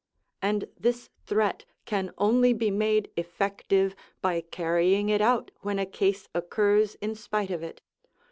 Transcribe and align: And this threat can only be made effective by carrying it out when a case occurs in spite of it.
And 0.41 0.65
this 0.79 1.11
threat 1.27 1.63
can 1.85 2.09
only 2.17 2.53
be 2.53 2.71
made 2.71 3.11
effective 3.15 3.95
by 4.19 4.41
carrying 4.49 5.09
it 5.09 5.21
out 5.21 5.51
when 5.61 5.77
a 5.77 5.85
case 5.85 6.27
occurs 6.33 6.95
in 7.01 7.13
spite 7.13 7.51
of 7.51 7.61
it. 7.61 7.81